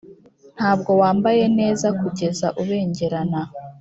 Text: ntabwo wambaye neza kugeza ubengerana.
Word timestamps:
ntabwo 0.57 0.91
wambaye 1.01 1.43
neza 1.59 1.87
kugeza 1.99 2.47
ubengerana. 2.61 3.41